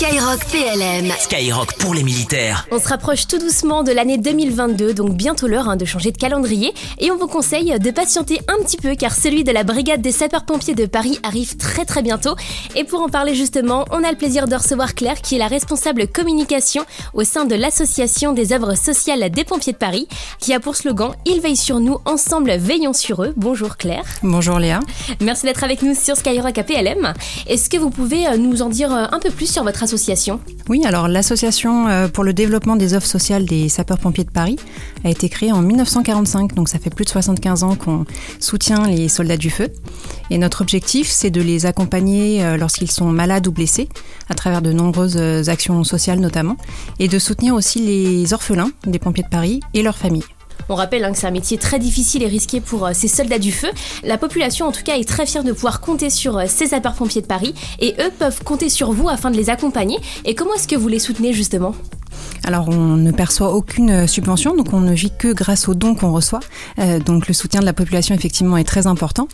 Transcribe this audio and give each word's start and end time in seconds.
Skyrock 0.00 0.44
PLM. 0.52 1.10
Skyrock 1.18 1.74
pour 1.78 1.92
les 1.92 2.04
militaires. 2.04 2.68
On 2.70 2.78
se 2.78 2.86
rapproche 2.86 3.26
tout 3.26 3.38
doucement 3.38 3.82
de 3.82 3.90
l'année 3.90 4.16
2022, 4.16 4.94
donc 4.94 5.14
bientôt 5.14 5.48
l'heure 5.48 5.68
hein, 5.68 5.74
de 5.74 5.84
changer 5.84 6.12
de 6.12 6.16
calendrier. 6.16 6.72
Et 7.00 7.10
on 7.10 7.16
vous 7.16 7.26
conseille 7.26 7.76
de 7.80 7.90
patienter 7.90 8.40
un 8.46 8.62
petit 8.62 8.76
peu 8.76 8.94
car 8.94 9.12
celui 9.12 9.42
de 9.42 9.50
la 9.50 9.64
brigade 9.64 10.00
des 10.00 10.12
sapeurs-pompiers 10.12 10.76
de 10.76 10.86
Paris 10.86 11.18
arrive 11.24 11.56
très 11.56 11.84
très 11.84 12.02
bientôt. 12.02 12.36
Et 12.76 12.84
pour 12.84 13.00
en 13.00 13.08
parler 13.08 13.34
justement, 13.34 13.86
on 13.90 14.04
a 14.04 14.12
le 14.12 14.16
plaisir 14.16 14.46
de 14.46 14.54
recevoir 14.54 14.94
Claire 14.94 15.20
qui 15.20 15.34
est 15.34 15.38
la 15.38 15.48
responsable 15.48 16.06
communication 16.06 16.84
au 17.12 17.24
sein 17.24 17.44
de 17.44 17.56
l'association 17.56 18.32
des 18.32 18.52
œuvres 18.52 18.76
sociales 18.76 19.28
des 19.32 19.42
pompiers 19.42 19.72
de 19.72 19.78
Paris 19.78 20.06
qui 20.38 20.54
a 20.54 20.60
pour 20.60 20.76
slogan 20.76 21.10
Ils 21.26 21.40
veillent 21.40 21.56
sur 21.56 21.80
nous, 21.80 21.98
ensemble 22.04 22.52
veillons 22.52 22.92
sur 22.92 23.24
eux. 23.24 23.34
Bonjour 23.36 23.76
Claire. 23.76 24.04
Bonjour 24.22 24.60
Léa. 24.60 24.78
Merci 25.20 25.46
d'être 25.46 25.64
avec 25.64 25.82
nous 25.82 25.96
sur 25.96 26.14
Skyrock 26.14 26.56
APLM. 26.56 27.14
Est-ce 27.48 27.68
que 27.68 27.78
vous 27.78 27.90
pouvez 27.90 28.28
euh, 28.28 28.36
nous 28.36 28.62
en 28.62 28.68
dire 28.68 28.94
euh, 28.94 29.06
un 29.10 29.18
peu 29.18 29.30
plus 29.30 29.50
sur 29.50 29.64
votre 29.64 29.82
association 29.82 29.87
Oui, 30.68 30.84
alors 30.84 31.08
l'association 31.08 31.88
euh, 31.88 32.08
pour 32.08 32.24
le 32.24 32.32
développement 32.32 32.76
des 32.76 32.94
offres 32.94 33.06
sociales 33.06 33.44
des 33.46 33.68
sapeurs-pompiers 33.68 34.24
de 34.24 34.30
Paris 34.30 34.56
a 35.04 35.10
été 35.10 35.28
créée 35.28 35.52
en 35.52 35.62
1945, 35.62 36.54
donc 36.54 36.68
ça 36.68 36.78
fait 36.78 36.90
plus 36.90 37.04
de 37.04 37.10
75 37.10 37.62
ans 37.62 37.74
qu'on 37.76 38.04
soutient 38.38 38.86
les 38.86 39.08
soldats 39.08 39.36
du 39.36 39.50
feu. 39.50 39.68
Et 40.30 40.38
notre 40.38 40.60
objectif, 40.60 41.08
c'est 41.08 41.30
de 41.30 41.40
les 41.40 41.66
accompagner 41.66 42.56
lorsqu'ils 42.58 42.90
sont 42.90 43.06
malades 43.06 43.46
ou 43.46 43.52
blessés, 43.52 43.88
à 44.28 44.34
travers 44.34 44.60
de 44.60 44.72
nombreuses 44.72 45.48
actions 45.48 45.84
sociales 45.84 46.20
notamment, 46.20 46.56
et 46.98 47.08
de 47.08 47.18
soutenir 47.18 47.54
aussi 47.54 47.80
les 47.80 48.32
orphelins 48.34 48.70
des 48.86 48.98
pompiers 48.98 49.24
de 49.24 49.28
Paris 49.28 49.60
et 49.74 49.82
leurs 49.82 49.96
familles. 49.96 50.24
On 50.68 50.74
rappelle 50.74 51.04
hein, 51.04 51.12
que 51.12 51.18
c'est 51.18 51.26
un 51.26 51.32
métier 51.32 51.58
très 51.58 51.78
difficile 51.78 52.22
et 52.22 52.26
risqué 52.26 52.60
pour 52.60 52.86
euh, 52.86 52.90
ces 52.92 53.08
soldats 53.08 53.38
du 53.38 53.52
feu. 53.52 53.68
La 54.02 54.18
population, 54.18 54.66
en 54.66 54.72
tout 54.72 54.82
cas, 54.82 54.96
est 54.96 55.08
très 55.08 55.26
fière 55.26 55.44
de 55.44 55.52
pouvoir 55.52 55.80
compter 55.80 56.10
sur 56.10 56.38
euh, 56.38 56.44
ces 56.46 56.68
sapeurs-pompiers 56.68 57.22
de 57.22 57.26
Paris 57.26 57.54
et 57.80 57.94
eux 58.00 58.10
peuvent 58.18 58.42
compter 58.44 58.68
sur 58.68 58.92
vous 58.92 59.08
afin 59.08 59.30
de 59.30 59.36
les 59.36 59.50
accompagner. 59.50 59.98
Et 60.24 60.34
comment 60.34 60.54
est-ce 60.54 60.68
que 60.68 60.76
vous 60.76 60.88
les 60.88 60.98
soutenez 60.98 61.32
justement? 61.32 61.74
Alors 62.44 62.68
on 62.68 62.96
ne 62.96 63.10
perçoit 63.10 63.52
aucune 63.52 63.90
euh, 63.90 64.06
subvention, 64.06 64.56
donc 64.56 64.72
on 64.72 64.80
ne 64.80 64.94
vit 64.94 65.12
que 65.16 65.32
grâce 65.32 65.68
aux 65.68 65.74
dons 65.74 65.94
qu'on 65.94 66.12
reçoit. 66.12 66.40
Euh, 66.78 66.98
donc 66.98 67.28
le 67.28 67.34
soutien 67.34 67.60
de 67.60 67.66
la 67.66 67.72
population 67.72 68.14
effectivement 68.14 68.56
est 68.56 68.64
très 68.64 68.86
important. 68.86 69.28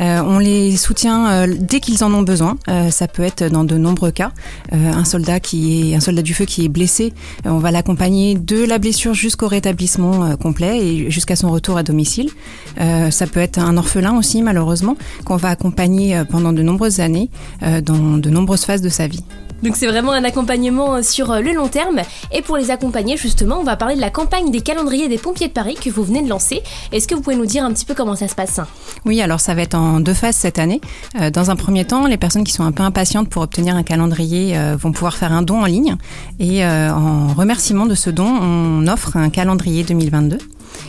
Euh, 0.00 0.22
on 0.24 0.38
les 0.38 0.76
soutient 0.76 1.46
dès 1.48 1.80
qu'ils 1.80 2.04
en 2.04 2.12
ont 2.14 2.22
besoin. 2.22 2.56
ça 2.90 3.08
peut 3.08 3.22
être 3.22 3.44
dans 3.50 3.64
de 3.64 3.76
nombreux 3.76 4.10
cas. 4.10 4.30
un 4.72 5.04
soldat 5.04 5.40
qui 5.40 5.92
est 5.92 5.96
un 5.96 6.00
soldat 6.00 6.22
du 6.22 6.34
feu 6.34 6.44
qui 6.44 6.64
est 6.64 6.68
blessé, 6.68 7.12
on 7.44 7.58
va 7.58 7.70
l'accompagner 7.70 8.34
de 8.34 8.64
la 8.64 8.78
blessure 8.78 9.14
jusqu'au 9.14 9.48
rétablissement 9.48 10.36
complet 10.36 10.78
et 10.78 11.10
jusqu'à 11.10 11.36
son 11.36 11.50
retour 11.50 11.76
à 11.76 11.82
domicile. 11.82 12.30
ça 12.76 13.26
peut 13.26 13.40
être 13.40 13.58
un 13.58 13.76
orphelin 13.76 14.16
aussi 14.16 14.42
malheureusement 14.42 14.96
qu'on 15.24 15.36
va 15.36 15.48
accompagner 15.48 16.22
pendant 16.30 16.52
de 16.52 16.62
nombreuses 16.62 17.00
années 17.00 17.30
dans 17.62 18.18
de 18.18 18.30
nombreuses 18.30 18.64
phases 18.64 18.82
de 18.82 18.88
sa 18.88 19.06
vie. 19.06 19.24
Donc 19.62 19.76
c'est 19.76 19.86
vraiment 19.86 20.12
un 20.12 20.24
accompagnement 20.24 20.96
euh, 20.96 21.02
sur 21.02 21.30
euh, 21.30 21.40
le 21.40 21.52
long 21.52 21.68
terme. 21.68 22.00
Et 22.32 22.42
pour 22.42 22.56
les 22.56 22.70
accompagner 22.70 23.16
justement, 23.16 23.58
on 23.60 23.64
va 23.64 23.76
parler 23.76 23.96
de 23.96 24.00
la 24.00 24.10
campagne 24.10 24.50
des 24.50 24.60
calendriers 24.60 25.08
des 25.08 25.18
pompiers 25.18 25.48
de 25.48 25.52
Paris 25.52 25.74
que 25.74 25.90
vous 25.90 26.02
venez 26.02 26.22
de 26.22 26.28
lancer. 26.28 26.62
Est-ce 26.92 27.06
que 27.06 27.14
vous 27.14 27.20
pouvez 27.20 27.36
nous 27.36 27.46
dire 27.46 27.64
un 27.64 27.72
petit 27.72 27.84
peu 27.84 27.94
comment 27.94 28.16
ça 28.16 28.28
se 28.28 28.34
passe? 28.34 28.60
Oui, 29.04 29.20
alors 29.20 29.40
ça 29.40 29.54
va 29.54 29.62
être 29.62 29.74
en 29.74 30.00
deux 30.00 30.14
phases 30.14 30.36
cette 30.36 30.58
année. 30.58 30.80
Euh, 31.20 31.30
dans 31.30 31.50
un 31.50 31.56
premier 31.56 31.84
temps, 31.84 32.06
les 32.06 32.16
personnes 32.16 32.44
qui 32.44 32.52
sont 32.52 32.64
un 32.64 32.72
peu 32.72 32.82
impatientes 32.82 33.28
pour 33.28 33.42
obtenir 33.42 33.76
un 33.76 33.82
calendrier 33.82 34.56
vont 34.78 34.92
pouvoir 34.92 35.16
faire 35.16 35.32
un 35.32 35.42
don 35.42 35.62
en 35.62 35.66
ligne. 35.66 35.96
Et 36.38 36.64
en 36.64 37.28
remerciement 37.28 37.86
de 37.86 37.94
ce 37.94 38.10
don, 38.10 38.26
on 38.26 38.86
offre 38.86 39.16
un 39.16 39.30
calendrier 39.30 39.84
2022. 39.84 40.38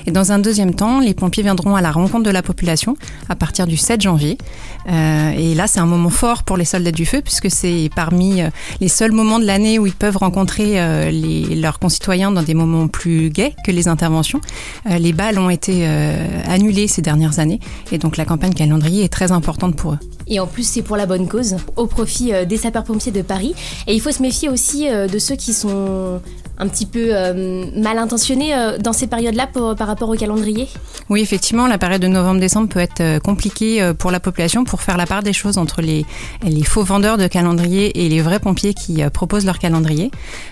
Et 0.06 0.12
dans 0.12 0.32
un 0.32 0.40
deuxième 0.40 0.74
temps, 0.74 1.00
les 1.00 1.14
pompiers 1.14 1.44
viendront 1.44 1.76
à 1.76 1.82
la 1.82 1.92
rencontre 1.92 2.24
de 2.24 2.32
la 2.32 2.42
population 2.42 2.96
à 3.30 3.36
partir 3.36 3.68
du 3.68 3.78
7 3.78 4.02
janvier. 4.02 4.38
Euh, 4.90 5.32
et 5.32 5.54
là, 5.54 5.68
c'est 5.68 5.80
un 5.80 5.86
moment 5.86 6.10
fort 6.10 6.44
pour 6.44 6.58
les 6.58 6.66
soldats 6.66 6.92
du 6.92 7.06
feu 7.06 7.22
puisque 7.22 7.52
c'est 7.52 7.90
parmi 7.96 8.42
euh, 8.42 8.50
les 8.80 8.88
seuls 8.88 9.12
moments 9.12 9.40
de 9.40 9.46
l'année 9.46 9.80
où 9.80 9.86
ils 9.86 9.94
peuvent 9.94 10.18
rencontrer 10.18 10.80
euh, 10.80 11.12
leurs 11.56 11.80
concitoyens 11.80 12.32
dans 12.32 12.44
des 12.44 12.54
moments 12.54 12.88
plus 12.88 13.30
gais 13.30 13.54
que 13.66 13.72
les 13.72 13.88
interventions. 13.88 14.42
les 14.90 15.14
balles 15.14 15.38
ont 15.40 15.50
été 15.50 15.86
annulées 16.48 16.88
ces 16.88 17.02
dernières 17.02 17.40
années 17.40 17.60
et 17.92 17.98
donc 17.98 18.18
la 18.18 18.26
campagne 18.26 18.54
calendrier 18.54 19.04
est 19.04 19.10
très 19.10 19.32
importante 19.32 19.76
pour 19.76 19.94
eux. 19.94 20.00
Et 20.32 20.40
en 20.40 20.48
plus, 20.48 20.64
c'est 20.64 20.82
pour 20.82 20.98
la 20.98 21.06
bonne 21.06 21.28
cause, 21.28 21.58
au 21.76 21.86
profit 21.86 22.32
des 22.48 22.58
sapeurs-pompiers 22.58 23.12
de 23.12 23.22
Paris. 23.22 23.54
Et 23.86 23.94
il 23.94 24.02
faut 24.02 24.12
se 24.12 24.22
méfier 24.24 24.50
aussi 24.50 24.88
de 24.90 25.20
ceux 25.20 25.36
qui 25.36 25.54
sont 25.54 26.22
un 26.62 26.68
petit 26.68 26.86
peu 26.86 27.10
euh, 27.10 27.66
mal 27.76 27.98
intentionné 27.98 28.54
euh, 28.54 28.78
dans 28.78 28.94
ces 28.94 29.08
périodes-là 29.08 29.48
par 29.48 29.88
rapport 29.88 30.10
au 30.10 30.16
calendrier 30.16 30.68
Oui, 31.10 31.22
effectivement, 31.22 31.66
la 31.66 31.80
période 31.80 32.02
de 32.02 32.08
novembre-décembre 32.08 32.70
peut 32.70 32.80
être 32.80 33.02
euh, 33.02 33.20
compliquée 33.20 33.92
pour 33.98 34.12
la 34.12 34.20
population 34.20 34.64
pour 34.64 34.82
faire 34.82 34.96
la 34.96 35.08
part 35.08 35.24
des 35.24 35.34
choses 35.34 35.58
entre 35.58 35.82
les, 35.82 36.06
les 36.44 36.64
faux 36.64 36.84
vendeurs 36.84 37.18
de 37.18 37.26
calendrier 37.26 38.06
et 38.06 38.10
les 38.10 38.22
vrais 38.22 38.40
pompiers 38.40 38.76
qui 38.76 39.02
proposent 39.12 39.46
leur 39.46 39.58
calendrier. 39.58 40.12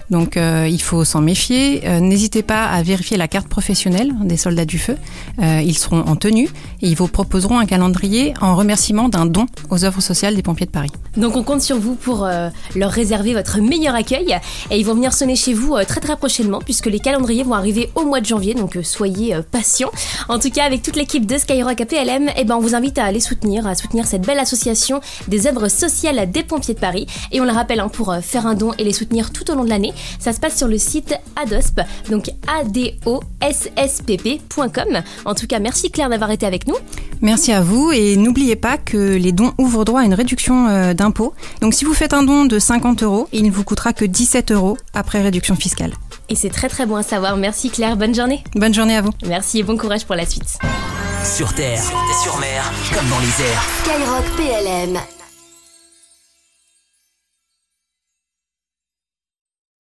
Donc 0.10 0.38
il 0.38 0.82
faut 0.82 1.06
s'en 1.06 1.22
méfier. 1.22 1.82
N'hésitez 2.00 2.42
pas 2.42 2.66
à 2.66 2.82
vérifier 2.82 3.18
la 3.18 3.28
carte 3.28 3.48
professionnelle 3.48 4.12
des 4.24 4.38
soldats 4.38 4.66
du 4.66 4.80
feu. 4.80 4.98
ils 5.40 5.78
seront 5.78 6.02
en 6.02 6.16
tenue 6.16 6.50
et 6.82 6.88
ils 6.88 6.96
vous 6.96 7.08
proposeront 7.08 7.60
un 7.60 7.66
calendrier 7.66 8.34
en 8.42 8.56
remerciement 8.56 9.10
d'un 9.10 9.26
don 9.26 9.46
aux 9.70 9.86
œuvres 9.86 10.02
sociales 10.02 10.36
des 10.36 10.44
pompiers 10.44 10.66
de 10.66 10.72
Paris. 10.72 10.92
Donc 11.18 11.36
on 11.36 11.44
compte 11.44 11.62
sur 11.62 11.78
vous 11.78 11.96
pour 11.96 12.28
leur 12.76 12.92
réserver 12.92 13.34
votre 13.34 13.60
meilleur 13.60 13.96
accueil 13.96 14.38
et 14.72 14.80
ils 14.80 14.86
vont 14.86 14.94
venir 14.94 15.14
sonner 15.14 15.36
chez 15.36 15.54
vous 15.54 15.76
très 15.88 16.00
très 16.00 16.16
prochainement 16.16 16.60
puisque 16.60 16.88
les 16.88 17.00
calendriers 17.00 17.44
vont 17.44 17.54
arriver 17.54 17.90
au 17.96 18.06
mois 18.06 18.22
de 18.22 18.26
janvier, 18.26 18.54
donc 18.54 18.76
euh, 18.76 18.84
soyez 18.84 19.36
euh, 19.36 19.42
patients. 19.42 19.92
En 20.28 20.40
tout 20.40 20.50
cas, 20.50 20.66
avec 20.66 20.82
toute 20.82 20.96
l'équipe 20.96 21.26
de 21.26 21.38
Skyrock 21.38 21.82
APLM, 21.82 22.30
eh 22.36 22.44
ben, 22.44 22.56
on 22.56 22.60
vous 22.60 22.76
invite 22.76 22.98
à 22.98 23.06
aller 23.06 23.20
soutenir, 23.20 23.68
à 23.68 23.76
soutenir 23.76 24.08
cette 24.08 24.26
belle 24.26 24.40
association 24.40 25.02
des 25.28 25.48
œuvres 25.48 25.68
sociales 25.68 26.32
des 26.32 26.44
pompiers 26.44 26.74
de 26.74 26.80
Paris. 26.80 27.08
Et 27.32 27.42
on 27.42 27.46
le 27.46 27.52
rappelle, 27.52 27.80
hein, 27.80 27.90
pour 27.90 28.12
euh, 28.12 28.22
faire 28.22 28.48
un 28.48 28.56
don 28.56 28.72
et 28.78 28.84
les 28.84 28.94
soutenir 28.94 29.32
tout 29.32 29.50
au 29.52 29.56
long 29.56 29.64
de 29.64 29.70
l'année, 29.70 29.94
ça 30.20 30.34
se 30.34 30.40
passe 30.40 30.58
sur 30.58 30.68
le 30.68 30.78
site 30.78 31.16
ADOSP, 31.36 31.82
donc 32.10 32.30
ADOSSPP.com. 32.48 35.02
En 35.26 35.36
tout 35.36 35.48
cas, 35.48 35.60
merci 35.60 35.92
Claire 35.92 36.10
d'avoir 36.10 36.32
été 36.32 36.46
avec 36.46 36.68
nous. 36.68 36.76
Merci 37.22 37.52
à 37.52 37.62
vous 37.62 37.92
et 37.92 38.16
n'oubliez 38.16 38.56
pas 38.56 38.78
que 38.78 39.16
les 39.16 39.32
dons 39.32 39.49
ouvrent 39.58 39.86
droit 39.86 40.02
à 40.02 40.04
une 40.04 40.14
réduction 40.14 40.94
d'impôt. 40.94 41.34
Donc 41.62 41.74
si 41.74 41.86
vous 41.86 41.94
faites 41.94 42.14
un 42.14 42.24
don 42.24 42.46
de 42.46 42.60
50 42.60 43.04
euros, 43.04 43.28
il 43.32 43.44
ne 43.44 43.52
vous 43.52 43.64
coûtera 43.64 43.94
que 43.94 44.06
17 44.06 44.52
euros 44.52 44.78
après 44.94 45.22
réduction 45.22 45.56
fiscale. 45.56 45.94
Et 46.30 46.36
c'est 46.36 46.50
très 46.50 46.70
très 46.70 46.86
bon 46.86 46.96
à 46.96 47.04
savoir. 47.04 47.38
Merci 47.38 47.70
Claire, 47.70 47.98
bonne 47.98 48.14
journée. 48.14 48.44
Bonne 48.56 48.74
journée 48.74 48.96
à 48.96 49.02
vous. 49.02 49.12
Merci 49.26 49.60
et 49.60 49.64
bon 49.64 49.78
courage 49.78 50.06
pour 50.06 50.16
la 50.16 50.26
suite. 50.26 50.58
Sur 51.24 51.54
terre, 51.54 51.82
sur 52.24 52.38
mer, 52.40 52.72
comme 52.94 53.08
dans 53.10 53.20
les 53.20 53.44
airs. 53.44 53.64
Skyrock 53.84 54.26
PLM. 54.38 55.19